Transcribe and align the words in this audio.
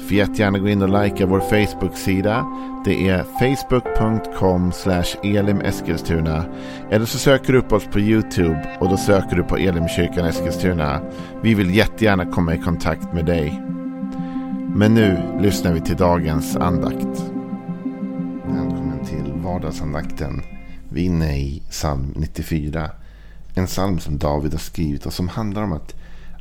Får 0.00 0.16
jättegärna 0.16 0.58
gå 0.58 0.68
in 0.68 0.82
och 0.82 1.02
likea 1.02 1.26
vår 1.26 1.40
Facebook-sida. 1.40 2.46
Det 2.84 3.08
är 3.08 3.22
facebook.com 3.22 4.72
elimeskilstuna. 5.22 6.44
Eller 6.90 7.06
så 7.06 7.18
söker 7.18 7.52
du 7.52 7.58
upp 7.58 7.72
oss 7.72 7.86
på 7.86 8.00
YouTube 8.00 8.76
och 8.80 8.88
då 8.88 8.96
söker 8.96 9.36
du 9.36 9.42
på 9.42 9.56
Elimkyrkan 9.56 10.26
Eskilstuna. 10.26 11.00
Vi 11.42 11.54
vill 11.54 11.74
jättegärna 11.74 12.26
komma 12.26 12.54
i 12.54 12.58
kontakt 12.58 13.12
med 13.12 13.26
dig. 13.26 13.62
Men 14.74 14.94
nu 14.94 15.38
lyssnar 15.40 15.72
vi 15.72 15.80
till 15.80 15.96
dagens 15.96 16.56
andakt. 16.56 17.24
Välkommen 18.44 19.06
till 19.06 19.32
vardagsandakten. 19.32 20.42
Vi 20.88 21.00
är 21.00 21.06
inne 21.06 21.38
i 21.38 21.62
psalm 21.70 22.14
94. 22.16 22.90
En 23.54 23.66
psalm 23.66 23.98
som 23.98 24.18
David 24.18 24.52
har 24.52 24.58
skrivit 24.58 25.06
och 25.06 25.12
som 25.12 25.28
handlar 25.28 25.62
om 25.62 25.72
att, 25.72 25.94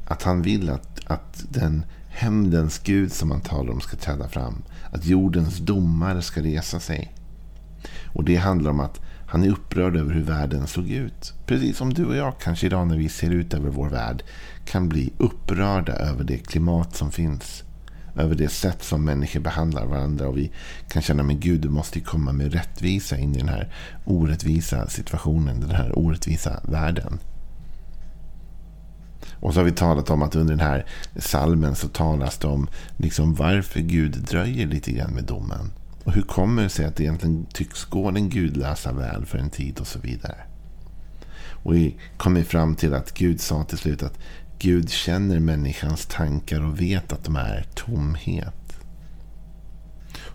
att 0.05 0.23
han 0.23 0.41
vill 0.41 0.70
att, 0.70 0.99
att 1.07 1.43
den 1.49 1.84
hämndens 2.19 2.79
Gud 2.79 3.11
som 3.11 3.29
man 3.29 3.41
talar 3.41 3.73
om 3.73 3.81
ska 3.81 3.97
träda 3.97 4.27
fram. 4.27 4.63
Att 4.91 5.05
jordens 5.05 5.57
domare 5.57 6.21
ska 6.21 6.41
resa 6.41 6.79
sig. 6.79 7.15
Och 8.13 8.23
det 8.23 8.35
handlar 8.35 8.71
om 8.71 8.79
att 8.79 9.01
han 9.27 9.43
är 9.43 9.49
upprörd 9.49 9.95
över 9.95 10.13
hur 10.13 10.23
världen 10.23 10.67
såg 10.67 10.89
ut. 10.89 11.34
Precis 11.45 11.77
som 11.77 11.93
du 11.93 12.05
och 12.05 12.15
jag 12.15 12.39
kanske 12.39 12.65
idag 12.65 12.87
när 12.87 12.98
vi 12.98 13.09
ser 13.09 13.29
ut 13.29 13.53
över 13.53 13.70
vår 13.70 13.89
värld 13.89 14.23
kan 14.65 14.89
bli 14.89 15.13
upprörda 15.17 15.93
över 15.93 16.23
det 16.23 16.37
klimat 16.37 16.95
som 16.95 17.11
finns. 17.11 17.63
Över 18.15 18.35
det 18.35 18.49
sätt 18.49 18.83
som 18.83 19.05
människor 19.05 19.39
behandlar 19.39 19.85
varandra. 19.85 20.27
Och 20.27 20.37
vi 20.37 20.51
kan 20.89 21.01
känna 21.01 21.23
att 21.23 21.39
Gud 21.39 21.61
du 21.61 21.70
måste 21.70 21.99
komma 21.99 22.31
med 22.31 22.54
rättvisa 22.54 23.17
in 23.17 23.35
i 23.35 23.37
den 23.37 23.49
här 23.49 23.73
orättvisa 24.05 24.89
situationen. 24.89 25.59
Den 25.59 25.71
här 25.71 25.99
orättvisa 25.99 26.59
världen. 26.63 27.20
Och 29.34 29.53
så 29.53 29.59
har 29.59 29.65
vi 29.65 29.71
talat 29.71 30.09
om 30.09 30.21
att 30.21 30.35
under 30.35 30.55
den 30.55 30.65
här 30.67 30.85
salmen 31.15 31.75
så 31.75 31.87
talas 31.87 32.37
det 32.37 32.48
om 32.48 32.67
liksom 32.98 33.35
varför 33.35 33.79
Gud 33.79 34.11
dröjer 34.11 34.67
lite 34.67 34.91
grann 34.91 35.11
med 35.11 35.23
domen. 35.23 35.71
Och 36.03 36.13
hur 36.13 36.21
kommer 36.21 36.63
det 36.63 36.70
sig 36.70 36.85
att 36.85 36.95
det 36.95 37.03
egentligen 37.03 37.45
tycks 37.53 37.85
gå 37.85 38.11
den 38.11 38.29
gudlösa 38.29 38.93
väl 38.93 39.26
för 39.26 39.37
en 39.37 39.49
tid 39.49 39.79
och 39.79 39.87
så 39.87 39.99
vidare. 39.99 40.37
Och 41.63 41.76
vi 41.76 41.95
kommer 42.17 42.43
fram 42.43 42.76
till 42.76 42.93
att 42.93 43.13
Gud 43.13 43.41
sa 43.41 43.63
till 43.63 43.77
slut 43.77 44.03
att 44.03 44.20
Gud 44.59 44.89
känner 44.89 45.39
människans 45.39 46.05
tankar 46.05 46.61
och 46.61 46.81
vet 46.81 47.13
att 47.13 47.23
de 47.23 47.35
är 47.35 47.65
tomhet. 47.76 48.54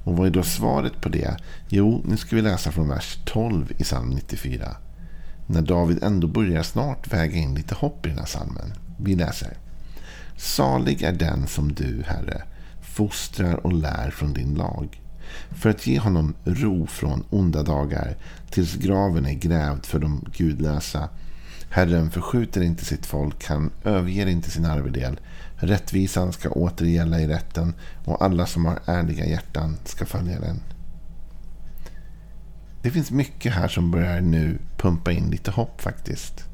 Och 0.04 0.16
vad 0.16 0.26
är 0.26 0.30
då 0.30 0.42
svaret 0.42 1.00
på 1.00 1.08
det? 1.08 1.36
Jo, 1.69 2.02
nu 2.04 2.16
ska 2.16 2.36
vi 2.36 2.42
läsa 2.42 2.72
från 2.72 2.88
vers 2.88 3.19
12 3.24 3.72
i 3.78 3.82
psalm 3.82 4.10
94. 4.10 4.76
När 5.47 5.62
David 5.62 6.03
ändå 6.03 6.27
börjar 6.27 6.62
snart 6.62 7.12
väga 7.12 7.37
in 7.37 7.55
lite 7.55 7.75
hopp 7.75 8.06
i 8.06 8.09
den 8.09 8.19
här 8.19 8.27
psalmen. 8.27 8.73
Vi 8.98 9.14
läser. 9.14 9.56
Salig 10.37 11.03
är 11.03 11.12
den 11.12 11.47
som 11.47 11.75
du, 11.75 12.03
Herre, 12.06 12.42
fostrar 12.83 13.67
och 13.67 13.72
lär 13.72 14.11
från 14.11 14.33
din 14.33 14.55
lag. 14.55 15.00
För 15.50 15.70
att 15.70 15.87
ge 15.87 15.98
honom 15.98 16.34
ro 16.45 16.87
från 16.87 17.25
onda 17.31 17.62
dagar 17.62 18.17
tills 18.50 18.75
graven 18.75 19.27
är 19.27 19.34
grävd 19.34 19.87
för 19.87 19.98
de 19.98 20.25
gudlösa. 20.37 21.09
Herren 21.70 22.11
förskjuter 22.11 22.62
inte 22.62 22.84
sitt 22.84 23.06
folk, 23.06 23.47
han 23.47 23.70
överger 23.84 24.27
inte 24.27 24.50
sin 24.50 24.65
arvedel. 24.65 25.21
Rättvisan 25.56 26.33
ska 26.33 26.49
återgälla 26.50 27.21
i 27.21 27.27
rätten 27.27 27.75
och 28.04 28.25
alla 28.25 28.47
som 28.47 28.65
har 28.65 28.78
ärliga 28.87 29.27
hjärtan 29.27 29.77
ska 29.84 30.06
följa 30.06 30.41
den. 30.41 30.60
Det 32.84 32.91
finns 32.91 33.11
mycket 33.11 33.53
här 33.53 33.69
som 33.69 33.91
börjar 33.91 34.21
nu 34.21 34.59
pumpa 34.77 35.12
in 35.12 35.31
lite 35.31 35.50
hopp 35.50 35.81
faktiskt. 35.81 36.45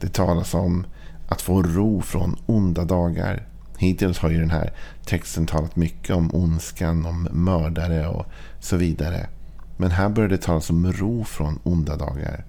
Det 0.00 0.12
talas 0.12 0.54
om 0.54 0.86
att 1.28 1.42
få 1.42 1.62
ro 1.62 2.02
från 2.02 2.36
onda 2.46 2.84
dagar. 2.84 3.46
Hittills 3.76 4.18
har 4.18 4.30
ju 4.30 4.40
den 4.40 4.50
här 4.50 4.72
texten 5.04 5.46
talat 5.46 5.76
mycket 5.76 6.16
om 6.16 6.34
ondskan, 6.34 7.06
om 7.06 7.28
mördare 7.32 8.08
och 8.08 8.26
så 8.60 8.76
vidare. 8.76 9.28
Men 9.76 9.90
här 9.90 10.08
börjar 10.08 10.28
det 10.28 10.42
talas 10.42 10.70
om 10.70 10.92
ro 10.92 11.24
från 11.24 11.58
onda 11.62 11.96
dagar. 11.96 12.44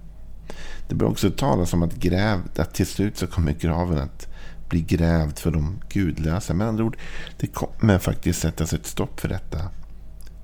Det 0.88 0.94
börjar 0.94 1.10
också 1.12 1.30
talas 1.30 1.74
om 1.74 1.82
att, 1.82 1.94
gräv, 1.94 2.40
att 2.56 2.74
till 2.74 2.86
slut 2.86 3.18
så 3.18 3.26
kommer 3.26 3.52
graven 3.52 3.98
att 3.98 4.28
bli 4.68 4.80
grävd 4.80 5.38
för 5.38 5.50
de 5.50 5.80
gudlösa. 5.88 6.54
Med 6.54 6.66
andra 6.66 6.84
ord, 6.84 6.96
det 7.38 7.46
kommer 7.46 7.98
faktiskt 7.98 8.40
sättas 8.40 8.72
ett 8.72 8.86
stopp 8.86 9.20
för 9.20 9.28
detta. 9.28 9.70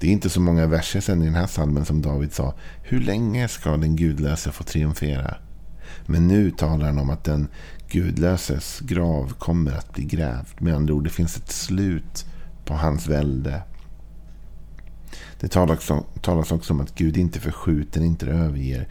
Det 0.01 0.07
är 0.07 0.13
inte 0.13 0.31
så 0.31 0.41
många 0.41 0.67
verser 0.67 1.01
sedan 1.01 1.23
i 1.23 1.25
den 1.25 1.35
här 1.35 1.47
salmen 1.47 1.85
som 1.85 2.03
David 2.03 2.33
sa. 2.33 2.55
Hur 2.83 3.01
länge 3.01 3.49
ska 3.49 3.77
den 3.77 3.97
gudlöse 3.97 4.53
få 4.53 4.65
triumfera? 4.65 5.37
Men 6.07 6.29
nu 6.29 6.51
talar 6.51 6.87
han 6.87 6.99
om 6.99 7.11
att 7.11 7.25
den 7.25 7.49
gudlöses 7.89 8.81
grav 8.81 9.33
kommer 9.39 9.73
att 9.73 9.93
bli 9.93 10.05
grävd. 10.05 10.49
Med 10.59 10.75
andra 10.75 10.95
ord, 10.95 11.05
det 11.05 11.11
finns 11.11 11.37
ett 11.37 11.51
slut 11.51 12.27
på 12.65 12.75
hans 12.75 13.07
välde. 13.07 13.63
Det 15.41 15.49
talas 15.49 16.53
också, 16.53 16.73
om 16.73 16.81
att 16.81 16.95
Gud 16.95 17.17
inte 17.17 17.41
förskjuter, 17.41 18.01
inte 18.01 18.27
överger. 18.27 18.89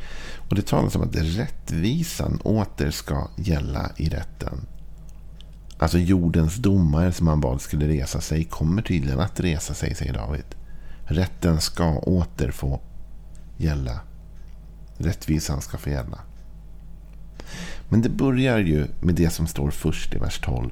Och 0.50 0.56
det 0.56 0.68
talas 0.68 0.96
om 0.96 1.02
att 1.02 1.16
rättvisan 1.16 2.40
åter 2.44 2.92
ska 2.92 3.28
gälla 3.36 3.92
i 3.98 4.10
rätten. 4.10 4.66
Alltså 5.78 5.98
jordens 5.98 6.56
domare 6.56 7.12
som 7.12 7.28
han 7.28 7.42
bad 7.42 7.62
skulle 7.62 7.88
resa 7.88 8.22
sig 8.22 8.44
kommer 8.44 8.82
tydligen 8.82 9.20
att 9.20 9.40
resa 9.40 9.74
sig, 9.74 9.96
säger 9.96 10.14
David. 10.14 10.46
Rätten 11.06 11.62
ska 11.62 12.00
åter 12.00 12.52
få 12.52 12.80
gälla. 13.58 14.00
Rättvisan 14.98 15.62
ska 15.62 15.78
få 15.78 15.90
gälla. 15.90 16.20
Men 17.90 18.02
det 18.02 18.10
börjar 18.10 18.60
ju 18.60 18.88
med 19.02 19.16
det 19.16 19.30
som 19.30 19.48
står 19.48 19.72
först 19.72 20.14
i 20.14 20.18
vers 20.18 20.40
12. 20.40 20.70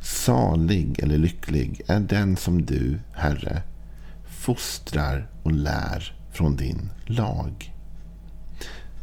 Salig 0.00 1.00
eller 1.02 1.18
lycklig 1.18 1.82
är 1.86 2.00
den 2.00 2.36
som 2.36 2.64
du, 2.64 2.98
Herre, 3.12 3.62
fostrar 4.26 5.30
och 5.42 5.52
lär 5.52 6.16
från 6.32 6.56
din 6.56 6.90
lag. 7.04 7.72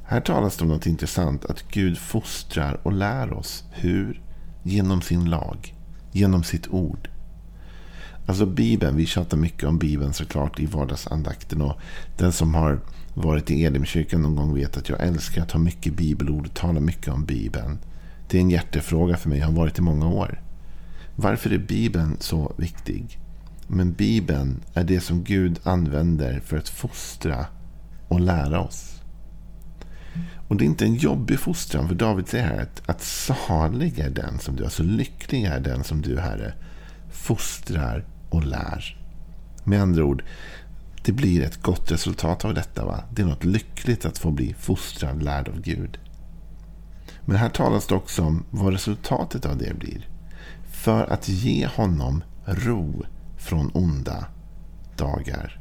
Här 0.04 0.22
talas 0.22 0.58
det 0.58 0.64
om 0.64 0.70
något 0.70 0.86
intressant. 0.86 1.46
Att 1.46 1.64
Gud 1.72 1.98
fostrar 1.98 2.80
och 2.84 2.92
lär 2.94 3.34
oss. 3.34 3.64
Hur? 3.72 4.22
Genom 4.64 5.02
sin 5.02 5.26
lag. 5.26 5.76
Genom 6.12 6.44
sitt 6.44 6.68
ord. 6.68 7.10
Alltså 8.26 8.46
Bibeln, 8.46 8.98
vi 8.98 9.06
tjatar 9.06 9.38
mycket 9.38 9.64
om 9.64 9.78
Bibeln 9.78 10.14
såklart 10.14 10.60
i 10.60 10.66
vardagsandakten. 10.66 11.62
Och 11.62 11.80
den 12.18 12.32
som 12.32 12.56
har 12.56 12.80
varit 13.14 13.52
i 13.52 13.66
Elimkyrkan 13.66 14.22
någon 14.22 14.36
gång 14.36 14.56
vet 14.56 14.78
att 14.78 14.90
jag 14.90 15.02
älskar 15.02 15.42
att 15.42 15.52
ha 15.52 15.60
mycket 15.60 15.94
bibelord 15.94 16.46
och 16.46 16.54
tala 16.54 16.80
mycket 16.80 17.14
om 17.14 17.26
Bibeln. 17.26 17.80
Det 18.30 18.38
är 18.38 18.42
en 18.42 18.50
hjärtefråga 18.50 19.18
för 19.18 19.30
mig, 19.30 19.40
jag 19.40 19.46
har 19.46 19.54
varit 19.54 19.80
i 19.80 19.82
många 19.82 20.08
år. 20.08 20.42
Varför 21.16 21.50
är 21.50 21.58
Bibeln 21.58 22.18
så 22.20 22.54
viktig? 22.58 23.20
Men 23.68 23.94
Bibeln 23.94 24.64
är 24.74 24.84
det 24.84 25.02
som 25.02 25.24
Gud 25.24 25.60
använder 25.64 26.40
för 26.40 26.58
att 26.58 26.70
fostra 26.70 27.46
och 28.08 28.20
lära 28.20 28.62
oss. 28.62 29.02
Och 30.48 30.56
det 30.56 30.64
är 30.64 30.66
inte 30.66 30.86
en 30.86 30.96
jobbig 30.96 31.40
fostran, 31.40 31.88
för 31.88 31.96
David 31.96 32.28
säger 32.28 32.46
här 32.46 32.62
att, 32.62 32.90
att 32.90 33.02
salig 33.02 34.00
är 34.00 34.10
den 34.10 34.40
som 34.40 34.56
du, 34.56 34.64
alltså 34.64 34.84
lycklig 34.84 35.44
är 35.44 35.60
den 35.60 35.84
som 35.84 36.02
du, 36.02 36.20
Herre, 36.20 36.54
fostrar 37.12 38.06
och 38.34 38.46
lär. 38.46 38.98
Med 39.64 39.82
andra 39.82 40.04
ord, 40.04 40.24
det 41.06 41.12
blir 41.12 41.42
ett 41.42 41.62
gott 41.62 41.92
resultat 41.92 42.46
av 42.46 42.54
detta. 42.54 42.86
Va? 42.86 43.04
Det 43.12 43.22
är 43.22 43.26
något 43.26 43.44
lyckligt 43.44 44.06
att 44.06 44.18
få 44.18 44.32
bli 44.32 44.56
fostrad, 44.60 45.24
lärd 45.24 45.50
av 45.50 45.62
Gud. 45.62 46.00
Men 47.26 47.38
här 47.38 47.50
talas 47.50 47.88
det 47.88 47.96
också 47.96 48.24
om 48.24 48.46
vad 48.50 48.74
resultatet 48.74 49.46
av 49.46 49.58
det 49.58 49.74
blir. 49.80 50.10
För 50.72 51.12
att 51.14 51.30
ge 51.30 51.68
honom 51.68 52.24
ro 52.46 53.06
från 53.38 53.72
onda 53.74 54.26
dagar. 54.98 55.60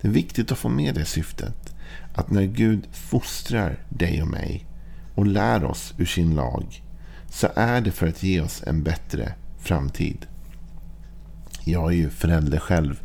Det 0.00 0.08
är 0.08 0.12
viktigt 0.12 0.52
att 0.52 0.58
få 0.58 0.68
med 0.68 0.94
det 0.94 1.04
syftet. 1.04 1.74
Att 2.14 2.30
när 2.30 2.44
Gud 2.44 2.86
fostrar 2.92 3.78
dig 3.88 4.22
och 4.22 4.28
mig 4.28 4.66
och 5.14 5.26
lär 5.26 5.64
oss 5.64 5.94
ur 5.98 6.06
sin 6.06 6.34
lag 6.34 6.82
så 7.30 7.48
är 7.54 7.80
det 7.80 7.90
för 7.90 8.06
att 8.06 8.22
ge 8.22 8.40
oss 8.40 8.62
en 8.66 8.82
bättre 8.82 9.34
framtid. 9.58 10.26
Jag 11.64 11.92
är 11.92 11.96
ju 11.96 12.10
förälder 12.10 12.58
själv 12.58 13.02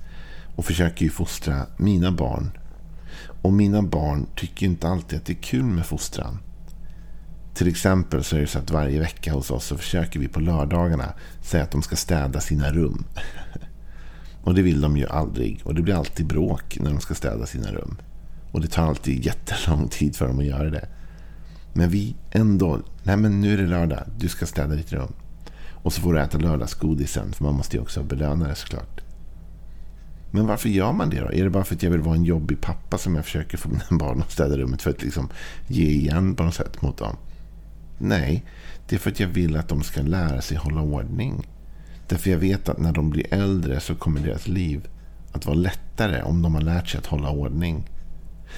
och 0.55 0.65
försöker 0.65 1.05
ju 1.05 1.11
fostra 1.11 1.65
mina 1.77 2.11
barn. 2.11 2.51
Och 3.41 3.53
mina 3.53 3.81
barn 3.81 4.27
tycker 4.35 4.65
inte 4.65 4.87
alltid 4.87 5.19
att 5.19 5.25
det 5.25 5.33
är 5.33 5.41
kul 5.41 5.63
med 5.63 5.85
fostran. 5.85 6.37
Till 7.53 7.67
exempel 7.67 8.23
så 8.23 8.35
är 8.35 8.41
det 8.41 8.47
så 8.47 8.59
att 8.59 8.71
varje 8.71 8.99
vecka 8.99 9.33
hos 9.33 9.51
oss 9.51 9.65
så 9.65 9.77
försöker 9.77 10.19
vi 10.19 10.27
på 10.27 10.39
lördagarna 10.39 11.13
säga 11.41 11.63
att 11.63 11.71
de 11.71 11.81
ska 11.81 11.95
städa 11.95 12.39
sina 12.39 12.71
rum. 12.71 13.03
Och 14.43 14.55
det 14.55 14.61
vill 14.61 14.81
de 14.81 14.97
ju 14.97 15.07
aldrig. 15.07 15.61
Och 15.63 15.75
det 15.75 15.81
blir 15.81 15.95
alltid 15.95 16.27
bråk 16.27 16.77
när 16.79 16.91
de 16.91 16.99
ska 16.99 17.13
städa 17.13 17.45
sina 17.45 17.71
rum. 17.71 17.97
Och 18.51 18.61
det 18.61 18.67
tar 18.67 18.83
alltid 18.83 19.25
jättelång 19.25 19.87
tid 19.87 20.15
för 20.15 20.27
dem 20.27 20.39
att 20.39 20.45
göra 20.45 20.69
det. 20.69 20.87
Men 21.73 21.89
vi 21.89 22.15
ändå, 22.31 22.79
nej 23.03 23.17
men 23.17 23.41
nu 23.41 23.53
är 23.53 23.57
det 23.57 23.67
lördag, 23.67 24.03
du 24.17 24.27
ska 24.27 24.45
städa 24.45 24.75
ditt 24.75 24.93
rum. 24.93 25.13
Och 25.83 25.93
så 25.93 26.01
får 26.01 26.13
du 26.13 26.19
äta 26.19 26.37
lördagsgodisen, 26.37 27.33
för 27.33 27.43
man 27.43 27.55
måste 27.55 27.77
ju 27.77 27.81
också 27.81 28.03
belöna 28.03 28.47
det 28.47 28.55
såklart. 28.55 29.01
Men 30.31 30.47
varför 30.47 30.69
gör 30.69 30.93
man 30.93 31.09
det 31.09 31.19
då? 31.19 31.31
Är 31.31 31.43
det 31.43 31.49
bara 31.49 31.63
för 31.63 31.75
att 31.75 31.83
jag 31.83 31.91
vill 31.91 32.01
vara 32.01 32.15
en 32.15 32.25
jobbig 32.25 32.61
pappa 32.61 32.97
som 32.97 33.15
jag 33.15 33.25
försöker 33.25 33.57
få 33.57 33.69
mina 33.69 33.83
barn 33.89 34.21
att 34.21 34.31
städa 34.31 34.57
rummet 34.57 34.81
för 34.81 34.89
att 34.89 35.03
liksom 35.03 35.29
ge 35.67 35.89
igen 35.89 36.35
på 36.35 36.43
något 36.43 36.55
sätt 36.55 36.81
mot 36.81 36.97
dem? 36.97 37.15
Nej, 37.97 38.45
det 38.87 38.95
är 38.95 38.99
för 38.99 39.11
att 39.11 39.19
jag 39.19 39.27
vill 39.27 39.55
att 39.55 39.67
de 39.67 39.83
ska 39.83 40.01
lära 40.01 40.41
sig 40.41 40.57
hålla 40.57 40.81
ordning. 40.81 41.47
Därför 42.07 42.29
jag 42.29 42.37
vet 42.37 42.69
att 42.69 42.79
när 42.79 42.91
de 42.91 43.09
blir 43.09 43.33
äldre 43.33 43.79
så 43.79 43.95
kommer 43.95 44.21
deras 44.21 44.47
liv 44.47 44.87
att 45.31 45.45
vara 45.45 45.55
lättare 45.55 46.21
om 46.21 46.41
de 46.41 46.55
har 46.55 46.61
lärt 46.61 46.87
sig 46.87 46.97
att 46.97 47.05
hålla 47.05 47.29
ordning. 47.29 47.89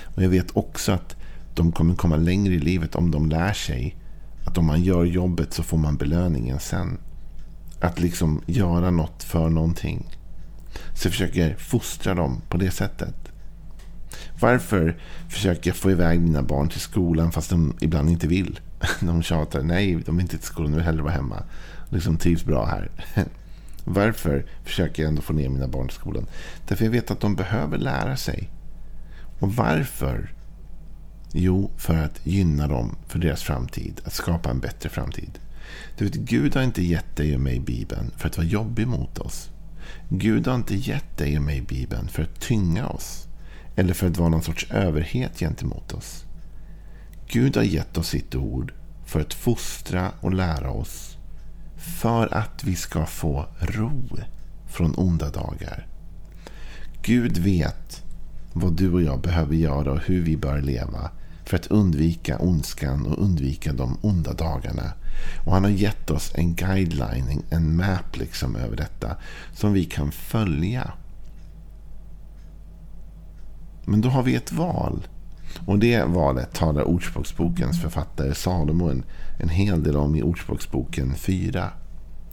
Och 0.03 0.23
jag 0.23 0.29
vet 0.29 0.57
också 0.57 0.91
att 0.91 1.15
de 1.55 1.71
kommer 1.71 1.95
komma 1.95 2.15
längre 2.15 2.53
i 2.53 2.59
livet 2.59 2.95
om 2.95 3.11
de 3.11 3.29
lär 3.29 3.53
sig 3.53 3.95
att 4.45 4.57
om 4.57 4.65
man 4.65 4.81
gör 4.81 5.05
jobbet 5.05 5.53
så 5.53 5.63
får 5.63 5.77
man 5.77 5.97
belöningen 5.97 6.59
sen. 6.59 6.97
Att 7.81 7.99
liksom 7.99 8.41
göra 8.45 8.91
något 8.91 9.23
för 9.23 9.49
någonting. 9.49 10.17
Så 10.93 11.07
jag 11.07 11.11
försöker 11.11 11.55
fostra 11.55 12.13
dem 12.13 12.41
på 12.49 12.57
det 12.57 12.71
sättet. 12.71 13.15
Varför 14.39 14.97
försöker 15.29 15.69
jag 15.69 15.77
få 15.77 15.91
iväg 15.91 16.19
mina 16.19 16.43
barn 16.43 16.69
till 16.69 16.79
skolan 16.79 17.31
fast 17.31 17.49
de 17.49 17.73
ibland 17.79 18.09
inte 18.09 18.27
vill? 18.27 18.59
De 18.99 19.23
tjatar. 19.23 19.63
Nej, 19.63 19.95
de 20.05 20.17
vill 20.17 20.23
inte 20.23 20.37
till 20.37 20.47
skolan. 20.47 20.71
De 20.71 20.75
vill 20.77 20.85
hellre 20.85 21.03
vara 21.03 21.13
hemma. 21.13 21.43
Liksom 21.89 22.17
trivs 22.17 22.45
bra 22.45 22.65
här. 22.65 22.91
Varför 23.85 24.45
försöker 24.63 25.03
jag 25.03 25.09
ändå 25.09 25.21
få 25.21 25.33
ner 25.33 25.49
mina 25.49 25.67
barn 25.67 25.87
till 25.87 25.97
skolan? 25.97 26.27
Därför 26.67 26.85
jag 26.85 26.91
vet 26.91 27.11
att 27.11 27.19
de 27.19 27.35
behöver 27.35 27.77
lära 27.77 28.17
sig. 28.17 28.49
Och 29.39 29.55
varför? 29.55 30.33
Jo, 31.33 31.71
för 31.77 31.97
att 31.97 32.19
gynna 32.23 32.67
dem 32.67 32.95
för 33.07 33.19
deras 33.19 33.43
framtid. 33.43 34.01
Att 34.05 34.13
skapa 34.13 34.49
en 34.49 34.59
bättre 34.59 34.89
framtid. 34.89 35.39
Du 35.97 36.05
vet, 36.05 36.13
Gud 36.13 36.55
har 36.55 36.63
inte 36.63 36.83
gett 36.83 37.15
dig 37.15 37.35
och 37.35 37.41
mig 37.41 37.59
Bibeln 37.59 38.11
för 38.17 38.27
att 38.27 38.37
vara 38.37 38.47
jobbig 38.47 38.87
mot 38.87 39.17
oss. 39.19 39.49
Gud 40.09 40.47
har 40.47 40.55
inte 40.55 40.75
gett 40.75 41.17
dig 41.17 41.37
och 41.37 41.43
mig 41.43 41.61
Bibeln 41.61 42.07
för 42.07 42.23
att 42.23 42.39
tynga 42.39 42.87
oss. 42.87 43.27
Eller 43.75 43.93
för 43.93 44.07
att 44.07 44.17
vara 44.17 44.29
någon 44.29 44.43
sorts 44.43 44.71
överhet 44.71 45.39
gentemot 45.39 45.93
oss. 45.93 46.25
Gud 47.27 47.55
har 47.57 47.63
gett 47.63 47.97
oss 47.97 48.07
sitt 48.07 48.35
ord 48.35 48.73
för 49.05 49.19
att 49.19 49.33
fostra 49.33 50.11
och 50.19 50.33
lära 50.33 50.71
oss. 50.71 51.17
För 51.77 52.33
att 52.33 52.63
vi 52.63 52.75
ska 52.75 53.05
få 53.05 53.45
ro 53.59 54.19
från 54.67 54.95
onda 54.97 55.29
dagar. 55.29 55.87
Gud 57.01 57.37
vet 57.37 58.03
vad 58.53 58.73
du 58.73 58.91
och 58.91 59.01
jag 59.01 59.21
behöver 59.21 59.55
göra 59.55 59.91
och 59.91 59.99
hur 59.99 60.21
vi 60.21 60.37
bör 60.37 60.61
leva 60.61 61.11
för 61.51 61.57
att 61.57 61.67
undvika 61.67 62.37
ondskan 62.39 63.05
och 63.05 63.23
undvika 63.23 63.73
de 63.73 63.97
onda 64.01 64.33
dagarna. 64.33 64.93
Och 65.45 65.53
han 65.53 65.63
har 65.63 65.71
gett 65.71 66.11
oss 66.11 66.31
en 66.35 66.55
guidelining, 66.55 67.43
en 67.49 67.75
map 67.75 68.17
liksom 68.17 68.55
över 68.55 68.77
detta 68.77 69.17
som 69.53 69.73
vi 69.73 69.85
kan 69.85 70.11
följa. 70.11 70.91
Men 73.85 74.01
då 74.01 74.09
har 74.09 74.23
vi 74.23 74.35
ett 74.35 74.51
val. 74.51 75.07
Och 75.65 75.79
det 75.79 76.03
valet 76.03 76.53
talar 76.53 76.83
Ordspråksbokens 76.83 77.81
författare 77.81 78.35
Salomo 78.35 78.89
en, 78.89 79.03
en 79.39 79.49
hel 79.49 79.83
del 79.83 79.95
om 79.95 80.15
i 80.15 80.23
Ordspråksboken 80.23 81.15
4. 81.15 81.69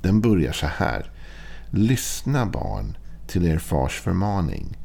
Den 0.03 0.21
börjar 0.21 0.53
så 0.53 0.67
här. 0.67 1.11
Lyssna 1.71 2.47
barn 2.47 2.97
till 3.27 3.47
er 3.47 3.59
fars 3.59 4.01
förmaning. 4.01 4.77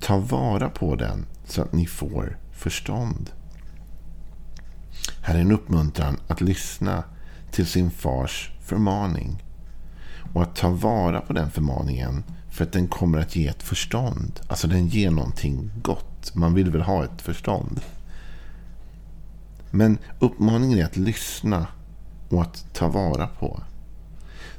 Ta 0.00 0.18
vara 0.18 0.70
på 0.70 0.96
den 0.96 1.26
så 1.44 1.62
att 1.62 1.72
ni 1.72 1.86
får 1.86 2.38
förstånd. 2.52 3.30
Här 5.22 5.34
är 5.34 5.40
en 5.40 5.52
uppmuntran 5.52 6.16
att 6.26 6.40
lyssna 6.40 7.04
till 7.50 7.66
sin 7.66 7.90
fars 7.90 8.50
förmaning. 8.60 9.42
Och 10.32 10.42
att 10.42 10.56
ta 10.56 10.70
vara 10.70 11.20
på 11.20 11.32
den 11.32 11.50
förmaningen 11.50 12.24
för 12.50 12.64
att 12.64 12.72
den 12.72 12.88
kommer 12.88 13.18
att 13.18 13.36
ge 13.36 13.46
ett 13.46 13.62
förstånd. 13.62 14.40
Alltså 14.48 14.68
den 14.68 14.88
ger 14.88 15.10
någonting 15.10 15.70
gott. 15.82 16.34
Man 16.34 16.54
vill 16.54 16.70
väl 16.70 16.82
ha 16.82 17.04
ett 17.04 17.22
förstånd. 17.22 17.80
Men 19.70 19.98
uppmaningen 20.18 20.78
är 20.78 20.84
att 20.84 20.96
lyssna 20.96 21.66
och 22.28 22.42
att 22.42 22.74
ta 22.74 22.88
vara 22.88 23.26
på. 23.26 23.60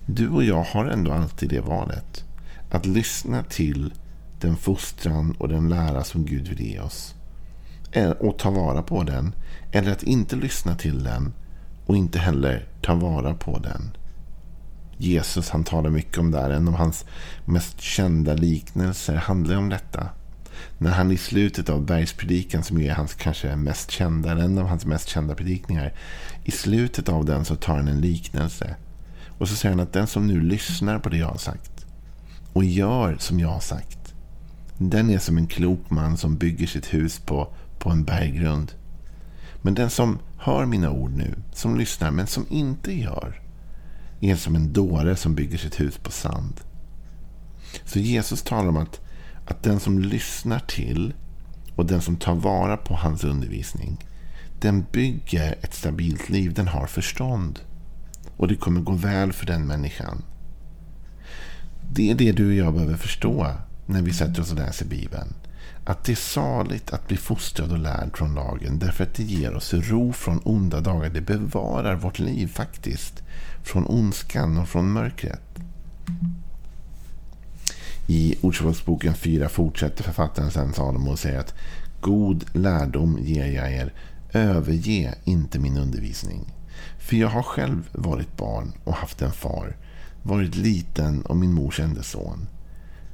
Du 0.05 0.29
och 0.29 0.43
jag 0.43 0.63
har 0.63 0.85
ändå 0.85 1.11
alltid 1.11 1.49
det 1.49 1.61
valet. 1.61 2.23
Att 2.71 2.85
lyssna 2.85 3.43
till 3.43 3.93
den 4.39 4.55
fostran 4.55 5.35
och 5.39 5.49
den 5.49 5.69
lära 5.69 6.03
som 6.03 6.25
Gud 6.25 6.47
vill 6.47 6.61
ge 6.61 6.79
oss. 6.79 7.15
Eh, 7.91 8.09
och 8.09 8.39
ta 8.39 8.49
vara 8.49 8.81
på 8.81 9.03
den. 9.03 9.35
Eller 9.71 9.91
att 9.91 10.03
inte 10.03 10.35
lyssna 10.35 10.75
till 10.75 11.03
den 11.03 11.33
och 11.85 11.97
inte 11.97 12.19
heller 12.19 12.67
ta 12.81 12.95
vara 12.95 13.33
på 13.33 13.59
den. 13.59 13.91
Jesus 14.97 15.49
han 15.49 15.63
talar 15.63 15.89
mycket 15.89 16.17
om 16.17 16.31
det 16.31 16.39
här. 16.39 16.49
En 16.49 16.67
av 16.67 16.73
hans 16.73 17.05
mest 17.45 17.81
kända 17.81 18.33
liknelser 18.33 19.15
handlar 19.15 19.55
om 19.55 19.69
detta. 19.69 20.09
När 20.77 20.91
han 20.91 21.11
i 21.11 21.17
slutet 21.17 21.69
av 21.69 21.85
bergspredikan, 21.85 22.63
som 22.63 22.77
är 22.77 22.93
hans 22.93 23.13
kanske 23.13 23.55
mest 23.55 23.91
kända, 23.91 24.31
en 24.31 24.57
av 24.57 24.67
hans 24.67 24.85
mest 24.85 25.09
kända 25.09 25.35
predikningar. 25.35 25.93
I 26.43 26.51
slutet 26.51 27.09
av 27.09 27.25
den 27.25 27.45
så 27.45 27.55
tar 27.55 27.75
han 27.75 27.87
en 27.87 28.01
liknelse. 28.01 28.75
Och 29.37 29.49
så 29.49 29.55
säger 29.55 29.75
han 29.75 29.83
att 29.83 29.93
den 29.93 30.07
som 30.07 30.27
nu 30.27 30.41
lyssnar 30.41 30.99
på 30.99 31.09
det 31.09 31.17
jag 31.17 31.27
har 31.27 31.37
sagt 31.37 31.85
och 32.53 32.63
gör 32.63 33.17
som 33.19 33.39
jag 33.39 33.49
har 33.49 33.59
sagt. 33.59 34.13
Den 34.77 35.09
är 35.09 35.19
som 35.19 35.37
en 35.37 35.47
klok 35.47 35.89
man 35.89 36.17
som 36.17 36.37
bygger 36.37 36.67
sitt 36.67 36.93
hus 36.93 37.19
på, 37.19 37.53
på 37.81 37.89
en 37.89 38.03
berggrund. 38.03 38.71
Men 39.61 39.73
den 39.73 39.89
som 39.89 40.19
hör 40.37 40.65
mina 40.65 40.91
ord 40.91 41.11
nu, 41.11 41.35
som 41.53 41.77
lyssnar 41.77 42.11
men 42.11 42.27
som 42.27 42.45
inte 42.49 42.93
gör, 42.93 43.41
är 44.19 44.35
som 44.35 44.55
en 44.55 44.73
dåre 44.73 45.15
som 45.15 45.35
bygger 45.35 45.57
sitt 45.57 45.79
hus 45.79 45.97
på 45.97 46.11
sand. 46.11 46.61
Så 47.85 47.99
Jesus 47.99 48.43
talar 48.43 48.69
om 48.69 48.77
att, 48.77 48.99
att 49.45 49.63
den 49.63 49.79
som 49.79 49.99
lyssnar 49.99 50.59
till 50.59 51.13
och 51.75 51.85
den 51.85 52.01
som 52.01 52.15
tar 52.15 52.35
vara 52.35 52.77
på 52.77 52.95
hans 52.95 53.23
undervisning, 53.23 54.05
den 54.59 54.85
bygger 54.91 55.55
ett 55.61 55.73
stabilt 55.73 56.29
liv, 56.29 56.53
den 56.53 56.67
har 56.67 56.87
förstånd. 56.87 57.59
Och 58.37 58.47
det 58.47 58.55
kommer 58.55 58.81
gå 58.81 58.93
väl 58.93 59.33
för 59.33 59.45
den 59.45 59.67
människan. 59.67 60.23
Det 61.91 62.11
är 62.11 62.15
det 62.15 62.31
du 62.31 62.47
och 62.47 62.53
jag 62.53 62.73
behöver 62.73 62.97
förstå 62.97 63.47
när 63.85 64.01
vi 64.01 64.13
sätter 64.13 64.41
oss 64.41 64.51
och 64.51 64.57
läser 64.57 64.85
Bibeln 64.85 65.33
att 65.83 66.03
det 66.03 66.11
är 66.11 66.15
saligt 66.15 66.93
att 66.93 67.07
bli 67.07 67.17
fostrad 67.17 67.71
och 67.71 67.79
lärd 67.79 68.17
från 68.17 68.35
lagen 68.35 68.79
därför 68.79 69.03
att 69.03 69.13
det 69.13 69.23
ger 69.23 69.55
oss 69.55 69.73
ro 69.73 70.13
från 70.13 70.41
onda 70.43 70.81
dagar. 70.81 71.09
Det 71.09 71.21
bevarar 71.21 71.95
vårt 71.95 72.19
liv 72.19 72.47
faktiskt 72.47 73.23
från 73.63 73.85
ondskan 73.87 74.57
och 74.57 74.69
från 74.69 74.91
mörkret. 74.91 75.41
I 78.07 78.35
Ordspråksboken 78.41 79.13
4 79.13 79.49
fortsätter 79.49 80.03
författaren 80.03 80.51
sen 80.51 80.73
Salomo 80.73 81.11
och 81.11 81.19
säger 81.19 81.39
att 81.39 81.53
God 82.01 82.45
lärdom 82.53 83.17
ger 83.21 83.45
jag 83.45 83.73
er, 83.73 83.93
överge 84.33 85.15
inte 85.23 85.59
min 85.59 85.77
undervisning. 85.77 86.53
För 86.99 87.15
jag 87.15 87.27
har 87.27 87.43
själv 87.43 87.89
varit 87.91 88.37
barn 88.37 88.71
och 88.83 88.93
haft 88.93 89.21
en 89.21 89.31
far, 89.31 89.77
varit 90.23 90.55
liten 90.55 91.21
och 91.21 91.37
min 91.37 91.53
mor 91.53 91.71
kände 91.71 92.03
son. 92.03 92.47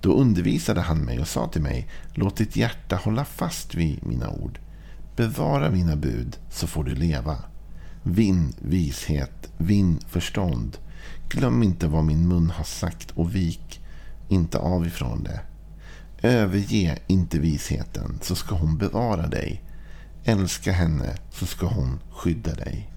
Då 0.08 0.14
undervisade 0.14 0.82
han 0.82 0.98
mig 0.98 1.20
och 1.20 1.28
sa 1.28 1.48
till 1.48 1.62
mig, 1.62 1.88
låt 2.14 2.38
ditt 2.38 2.56
hjärta 2.56 2.96
hålla 2.96 3.26
fast 3.26 3.76
vid 3.76 4.06
mina 4.06 4.30
ord. 4.30 4.60
Bevara 5.16 5.72
mina 5.72 5.96
bud 5.96 6.38
så 6.50 6.68
får 6.68 6.84
du 6.84 6.96
leva. 6.96 7.38
Vinn 8.04 8.54
vishet, 8.60 9.52
vinn 9.58 10.00
förstånd. 10.08 10.78
Glöm 11.30 11.64
inte 11.64 11.88
vad 11.88 12.04
min 12.04 12.28
mun 12.28 12.50
har 12.50 12.64
sagt 12.64 13.12
och 13.12 13.36
vik 13.36 13.82
inte 14.30 14.58
av 14.58 14.88
ifrån 14.88 15.24
det. 15.24 15.40
Överge 16.22 17.00
inte 17.08 17.40
visheten 17.40 18.20
så 18.22 18.36
ska 18.36 18.56
hon 18.56 18.78
bevara 18.78 19.28
dig. 19.28 19.64
Älska 20.24 20.72
henne 20.72 21.18
så 21.32 21.46
ska 21.46 21.68
hon 21.68 22.00
skydda 22.12 22.56
dig. 22.56 22.92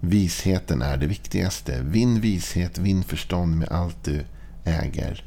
Visheten 0.00 0.82
är 0.82 0.96
det 0.96 1.06
viktigaste. 1.06 1.82
Vinn 1.82 2.20
vishet, 2.20 2.78
vinn 2.78 3.04
förstånd 3.04 3.56
med 3.56 3.68
allt 3.68 4.04
du 4.04 4.24
äger. 4.64 5.25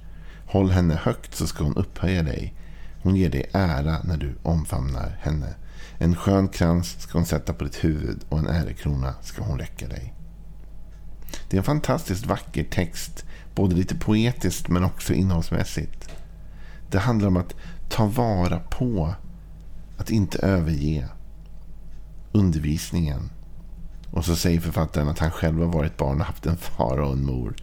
Håll 0.52 0.72
henne 0.72 0.96
högt 0.96 1.36
så 1.36 1.48
ska 1.48 1.64
hon 1.64 1.76
upphöja 1.76 2.24
dig. 2.24 2.54
Hon 3.02 3.16
ger 3.16 3.30
dig 3.30 3.50
ära 3.54 4.04
när 4.04 4.18
du 4.18 4.36
omfamnar 4.44 5.18
henne. 5.22 5.56
En 5.98 6.16
skön 6.16 6.48
krans 6.48 7.02
ska 7.02 7.18
hon 7.18 7.26
sätta 7.26 7.54
på 7.54 7.64
ditt 7.64 7.84
huvud 7.84 8.26
och 8.30 8.40
en 8.40 8.48
ärekrona 8.48 9.14
ska 9.22 9.44
hon 9.44 9.60
räcka 9.60 9.88
dig. 9.88 10.14
Det 11.50 11.58
är 11.58 11.60
en 11.60 11.64
fantastiskt 11.64 12.26
vacker 12.26 12.64
text. 12.64 13.26
Både 13.56 13.76
lite 13.76 13.96
poetiskt 13.96 14.68
men 14.68 14.84
också 14.84 15.14
innehållsmässigt. 15.14 16.10
Det 16.92 17.00
handlar 17.00 17.28
om 17.28 17.38
att 17.38 17.56
ta 17.90 18.06
vara 18.06 18.60
på. 18.60 19.14
Att 19.98 20.10
inte 20.10 20.40
överge 20.40 21.08
undervisningen. 22.32 23.30
Och 24.12 24.26
så 24.26 24.36
säger 24.36 24.60
författaren 24.60 25.08
att 25.08 25.20
han 25.20 25.32
själv 25.32 25.60
har 25.60 25.74
varit 25.74 25.98
barn 25.98 26.20
och 26.20 26.28
haft 26.28 26.46
en 26.46 26.58
far 26.58 26.98
och 26.98 27.14
en 27.14 27.26
mor 27.26 27.56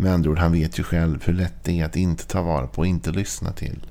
med 0.00 0.12
andra 0.12 0.30
ord, 0.30 0.38
han 0.38 0.52
vet 0.52 0.78
ju 0.78 0.82
själv 0.82 1.22
hur 1.24 1.32
lätt 1.32 1.64
det 1.64 1.80
är 1.80 1.84
att 1.84 1.96
inte 1.96 2.26
ta 2.26 2.42
vara 2.42 2.66
på 2.66 2.78
och 2.78 2.86
inte 2.86 3.10
lyssna 3.10 3.52
till. 3.52 3.86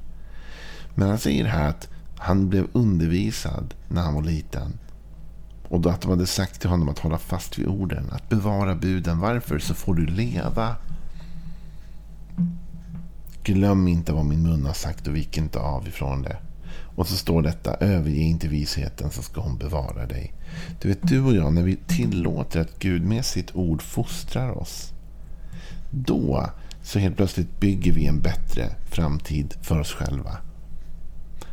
Men 0.95 1.07
han 1.07 1.17
säger 1.17 1.45
här 1.45 1.69
att 1.69 1.87
han 2.17 2.49
blev 2.49 2.67
undervisad 2.73 3.73
när 3.87 4.01
han 4.01 4.13
var 4.13 4.21
liten. 4.21 4.77
Och 5.69 5.91
att 5.91 6.01
de 6.01 6.11
hade 6.11 6.27
sagt 6.27 6.61
till 6.61 6.69
honom 6.69 6.89
att 6.89 6.99
hålla 6.99 7.17
fast 7.17 7.59
vid 7.59 7.67
orden, 7.67 8.09
att 8.11 8.29
bevara 8.29 8.75
buden. 8.75 9.19
Varför? 9.19 9.59
Så 9.59 9.73
får 9.73 9.95
du 9.95 10.05
leva. 10.05 10.75
Glöm 13.43 13.87
inte 13.87 14.13
vad 14.13 14.25
min 14.25 14.43
mun 14.43 14.65
har 14.65 14.73
sagt 14.73 15.07
och 15.07 15.15
vik 15.15 15.37
inte 15.37 15.59
av 15.59 15.87
ifrån 15.87 16.21
det. 16.21 16.37
Och 16.95 17.07
så 17.07 17.15
står 17.15 17.41
detta, 17.41 17.73
överge 17.73 18.21
inte 18.21 18.47
visheten 18.47 19.11
så 19.11 19.21
ska 19.21 19.41
hon 19.41 19.57
bevara 19.57 20.05
dig. 20.05 20.33
Du 20.81 20.87
vet, 20.87 21.07
du 21.07 21.21
och 21.21 21.35
jag, 21.35 21.53
när 21.53 21.63
vi 21.63 21.75
tillåter 21.75 22.61
att 22.61 22.79
Gud 22.79 23.05
med 23.05 23.25
sitt 23.25 23.55
ord 23.55 23.81
fostrar 23.81 24.57
oss. 24.57 24.93
Då 25.91 26.49
så 26.83 26.99
helt 26.99 27.17
plötsligt 27.17 27.59
bygger 27.59 27.91
vi 27.91 28.05
en 28.05 28.21
bättre 28.21 28.69
framtid 28.91 29.53
för 29.61 29.79
oss 29.79 29.93
själva. 29.93 30.37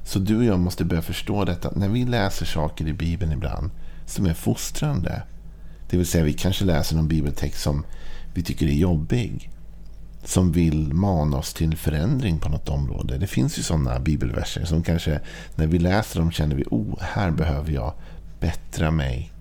Så 0.05 0.19
du 0.19 0.37
och 0.37 0.45
jag 0.45 0.59
måste 0.59 0.85
börja 0.85 1.03
förstå 1.03 1.45
detta. 1.45 1.71
När 1.77 1.89
vi 1.89 2.05
läser 2.05 2.47
saker 2.47 2.87
i 2.87 2.93
Bibeln 2.93 3.33
ibland 3.33 3.71
som 4.07 4.27
är 4.27 4.35
fostrande. 4.35 5.23
Det 5.91 5.97
vill 5.97 6.07
säga 6.07 6.25
vi 6.25 6.33
kanske 6.33 6.65
läser 6.65 6.97
någon 6.97 7.09
bibeltext 7.09 7.63
som 7.63 7.85
vi 8.35 8.43
tycker 8.43 8.67
är 8.67 8.73
jobbig. 8.73 9.51
Som 10.25 10.53
vill 10.53 10.95
mana 10.95 11.37
oss 11.37 11.55
till 11.55 11.77
förändring 11.77 12.39
på 12.39 12.49
något 12.49 12.69
område. 12.69 13.19
Det 13.19 13.27
finns 13.27 13.59
ju 13.59 13.63
sådana 13.63 14.01
bibelverser 14.01 14.65
som 14.65 14.83
kanske 14.83 15.21
när 15.55 15.67
vi 15.67 15.79
läser 15.79 16.21
dem 16.21 16.31
känner 16.31 16.57
vi 16.57 16.65
oh, 16.71 17.01
här 17.01 17.31
behöver 17.31 17.73
jag 17.73 17.93
bättra 18.41 18.91
mig. 18.91 19.33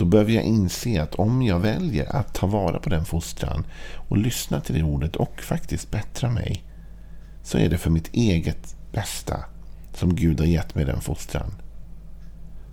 Då 0.00 0.06
behöver 0.06 0.32
jag 0.32 0.44
inse 0.44 1.02
att 1.02 1.14
om 1.14 1.42
jag 1.42 1.58
väljer 1.58 2.16
att 2.16 2.34
ta 2.34 2.46
vara 2.46 2.78
på 2.78 2.90
den 2.90 3.04
fostran 3.04 3.66
och 4.08 4.18
lyssna 4.18 4.60
till 4.60 4.74
det 4.74 4.82
ordet 4.82 5.16
och 5.16 5.42
faktiskt 5.42 5.90
bättra 5.90 6.30
mig 6.30 6.64
så 7.42 7.58
är 7.58 7.68
det 7.68 7.78
för 7.78 7.90
mitt 7.90 8.14
eget 8.14 8.76
bästa 8.92 9.44
som 9.94 10.14
Gud 10.14 10.40
har 10.40 10.46
gett 10.46 10.74
mig 10.74 10.84
den 10.84 11.00
fostran. 11.00 11.54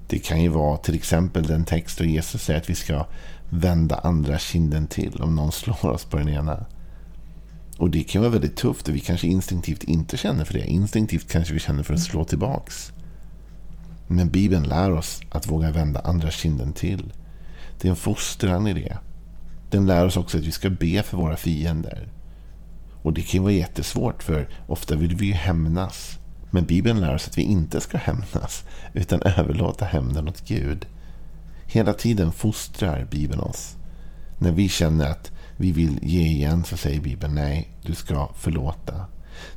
Det 0.08 0.20
kan 0.20 0.42
ju 0.42 0.50
vara 0.50 0.78
till 0.78 0.96
exempel 0.96 1.44
den 1.44 1.66
text 1.66 1.98
där 1.98 2.06
Jesus 2.06 2.44
säger 2.44 2.60
att 2.60 2.70
vi 2.70 2.76
ska 2.76 3.06
vända 3.50 3.96
andra 3.96 4.40
kinden 4.40 4.88
till 4.88 5.22
om 5.22 5.36
någon 5.36 5.52
slår 5.52 5.86
oss 5.86 6.06
på 6.06 6.18
den 6.18 6.30
ena. 6.30 6.66
Och 7.78 7.90
det 7.90 8.04
kan 8.04 8.22
vara 8.22 8.32
väldigt 8.32 8.58
tufft 8.58 8.88
och 8.88 8.96
vi 8.96 9.00
kanske 9.00 9.28
instinktivt 9.28 9.84
inte 9.84 10.18
känner 10.18 10.46
för 10.46 10.54
det. 10.54 10.66
Instinktivt 10.66 11.32
kanske 11.32 11.54
vi 11.54 11.60
känner 11.60 11.84
för 11.84 11.94
att 11.94 12.00
slå 12.00 12.24
tillbaks. 12.24 12.92
Men 14.08 14.30
Bibeln 14.30 14.64
lär 14.64 14.92
oss 14.92 15.22
att 15.30 15.48
våga 15.48 15.72
vända 15.72 16.00
andra 16.00 16.32
kinden 16.32 16.74
till. 16.74 17.14
Det 17.82 17.88
är 17.88 17.90
en 17.90 17.96
fostran 17.96 18.68
i 18.68 18.74
det. 18.74 18.98
Den 19.70 19.86
lär 19.86 20.06
oss 20.06 20.18
också 20.18 20.38
att 20.38 20.44
vi 20.44 20.52
ska 20.52 20.70
be 20.70 21.04
för 21.04 21.18
våra 21.18 21.38
fiender. 21.38 22.08
Och 23.02 23.14
det 23.14 23.22
kan 23.22 23.44
vara 23.44 23.54
jättesvårt 23.54 24.24
för 24.24 24.50
ofta 24.68 24.96
vill 24.96 25.16
vi 25.16 25.26
ju 25.26 25.34
hämnas. 25.34 26.20
Men 26.52 26.66
Bibeln 26.66 27.02
lär 27.02 27.16
oss 27.16 27.28
att 27.28 27.38
vi 27.38 27.42
inte 27.42 27.82
ska 27.82 27.98
hämnas 27.98 28.64
utan 28.94 29.22
överlåta 29.22 29.86
hämnden 29.86 30.28
åt 30.28 30.48
Gud. 30.48 30.86
Hela 31.66 31.94
tiden 31.94 32.32
fostrar 32.32 33.08
Bibeln 33.12 33.40
oss. 33.40 33.76
När 34.40 34.52
vi 34.52 34.70
känner 34.70 35.10
att 35.10 35.32
vi 35.58 35.72
vill 35.72 36.00
ge 36.02 36.22
igen 36.22 36.64
så 36.64 36.78
säger 36.78 37.02
Bibeln 37.02 37.36
nej, 37.36 37.70
du 37.82 37.96
ska 37.96 38.30
förlåta. 38.36 39.06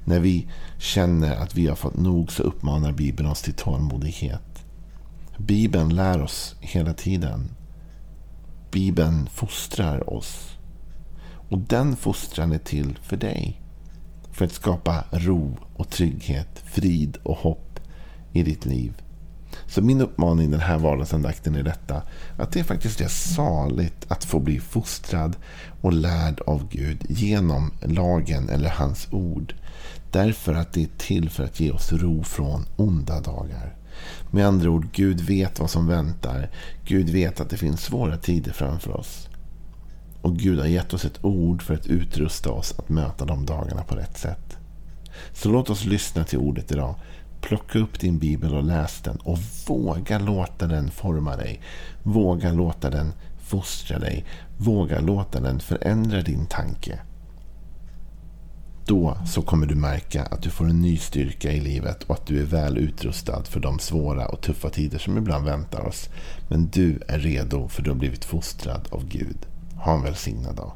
När 0.04 0.20
vi 0.20 0.48
känner 0.78 1.36
att 1.36 1.54
vi 1.54 1.66
har 1.66 1.76
fått 1.76 1.96
nog 1.96 2.32
så 2.32 2.42
uppmanar 2.42 2.92
Bibeln 2.92 3.28
oss 3.28 3.42
till 3.42 3.54
tålmodighet. 3.54 4.64
Bibeln 5.38 5.94
lär 5.94 6.22
oss 6.22 6.56
hela 6.60 6.94
tiden. 6.94 7.50
Bibeln 8.70 9.26
fostrar 9.26 10.10
oss. 10.14 10.56
Och 11.50 11.58
den 11.58 11.96
fostran 11.96 12.52
är 12.52 12.58
till 12.58 12.98
för 13.02 13.16
dig. 13.16 13.60
För 14.32 14.44
att 14.44 14.52
skapa 14.52 15.04
ro 15.10 15.56
och 15.76 15.90
trygghet, 15.90 16.62
frid 16.64 17.16
och 17.22 17.36
hopp 17.36 17.80
i 18.32 18.42
ditt 18.42 18.66
liv. 18.66 19.02
Så 19.66 19.82
min 19.82 20.00
uppmaning 20.00 20.50
den 20.50 20.60
här 20.60 20.78
vardagsandakten 20.78 21.54
är 21.54 21.62
detta. 21.62 22.02
Att 22.38 22.52
det 22.52 22.64
faktiskt 22.64 23.00
är 23.00 23.08
saligt 23.08 24.06
att 24.08 24.24
få 24.24 24.40
bli 24.40 24.60
fostrad 24.60 25.36
och 25.80 25.92
lärd 25.92 26.40
av 26.40 26.68
Gud 26.68 27.04
genom 27.08 27.70
lagen 27.82 28.48
eller 28.48 28.68
hans 28.68 29.08
ord. 29.10 29.54
Därför 30.10 30.54
att 30.54 30.72
det 30.72 30.82
är 30.82 30.88
till 30.98 31.30
för 31.30 31.44
att 31.44 31.60
ge 31.60 31.70
oss 31.70 31.92
ro 31.92 32.22
från 32.22 32.66
onda 32.76 33.20
dagar. 33.20 33.74
Med 34.30 34.46
andra 34.46 34.70
ord, 34.70 34.86
Gud 34.92 35.20
vet 35.20 35.60
vad 35.60 35.70
som 35.70 35.86
väntar. 35.86 36.50
Gud 36.84 37.10
vet 37.10 37.40
att 37.40 37.50
det 37.50 37.56
finns 37.56 37.82
svåra 37.82 38.16
tider 38.16 38.52
framför 38.52 38.96
oss. 38.96 39.28
Och 40.22 40.36
Gud 40.36 40.58
har 40.58 40.66
gett 40.66 40.94
oss 40.94 41.04
ett 41.04 41.24
ord 41.24 41.62
för 41.62 41.74
att 41.74 41.86
utrusta 41.86 42.50
oss 42.50 42.74
att 42.78 42.88
möta 42.88 43.24
de 43.24 43.46
dagarna 43.46 43.82
på 43.82 43.94
rätt 43.94 44.18
sätt. 44.18 44.56
Så 45.32 45.48
låt 45.48 45.70
oss 45.70 45.84
lyssna 45.84 46.24
till 46.24 46.38
ordet 46.38 46.72
idag. 46.72 46.94
Plocka 47.40 47.78
upp 47.78 48.00
din 48.00 48.18
bibel 48.18 48.54
och 48.54 48.64
läs 48.64 49.00
den. 49.00 49.16
Och 49.16 49.38
våga 49.66 50.18
låta 50.18 50.66
den 50.66 50.90
forma 50.90 51.36
dig. 51.36 51.60
Våga 52.02 52.52
låta 52.52 52.90
den 52.90 53.12
fostra 53.38 53.98
dig. 53.98 54.24
Våga 54.56 55.00
låta 55.00 55.40
den 55.40 55.60
förändra 55.60 56.22
din 56.22 56.46
tanke. 56.46 57.00
Då 58.86 59.16
så 59.26 59.42
kommer 59.42 59.66
du 59.66 59.74
märka 59.74 60.22
att 60.22 60.42
du 60.42 60.50
får 60.50 60.64
en 60.64 60.80
ny 60.80 60.96
styrka 60.96 61.52
i 61.52 61.60
livet 61.60 62.02
och 62.02 62.14
att 62.14 62.26
du 62.26 62.40
är 62.40 62.46
väl 62.46 62.78
utrustad 62.78 63.44
för 63.44 63.60
de 63.60 63.78
svåra 63.78 64.28
och 64.28 64.40
tuffa 64.40 64.70
tider 64.70 64.98
som 64.98 65.18
ibland 65.18 65.44
väntar 65.44 65.86
oss. 65.86 66.08
Men 66.48 66.68
du 66.68 67.00
är 67.08 67.18
redo 67.18 67.68
för 67.68 67.82
du 67.82 67.90
har 67.90 67.96
blivit 67.96 68.24
fostrad 68.24 68.88
av 68.90 69.08
Gud. 69.08 69.46
Ha 69.76 69.94
en 69.94 70.02
välsignad 70.02 70.56
dag. 70.56 70.72